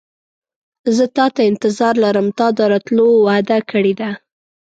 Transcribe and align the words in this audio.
زه 0.95 1.05
تاته 1.17 1.41
انتظار 1.51 1.93
لرم 2.03 2.27
تا 2.37 2.47
د 2.57 2.59
راتلو 2.71 3.07
وعده 3.25 3.57
کړې 3.71 3.93
ده. 3.99 4.09